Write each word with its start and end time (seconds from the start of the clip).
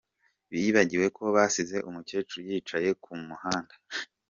Bibagiwe 0.51 1.05
ko 1.17 1.23
basize 1.35 1.77
umukecuru 1.89 2.39
yicaye 2.49 2.89
ku 3.03 3.11
muhanda. 3.27 3.75